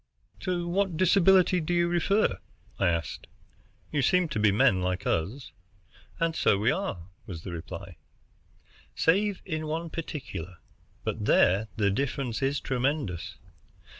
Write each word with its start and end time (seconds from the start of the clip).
"To 0.39 0.67
what 0.67 0.97
disability 0.97 1.59
do 1.61 1.75
you 1.75 1.87
refer?" 1.87 2.39
I 2.79 2.87
asked. 2.87 3.27
"You 3.91 4.01
seem 4.01 4.29
to 4.29 4.39
be 4.39 4.51
men 4.51 4.81
like 4.81 5.05
us." 5.05 5.51
"And 6.19 6.35
so 6.35 6.57
we 6.57 6.71
are," 6.71 7.03
was 7.27 7.43
the 7.43 7.51
reply, 7.51 7.97
"save 8.95 9.43
in 9.45 9.67
one 9.67 9.91
particular, 9.91 10.57
but 11.03 11.25
there 11.25 11.67
the 11.75 11.91
difference 11.91 12.41
is 12.41 12.59
tremendous. 12.59 13.37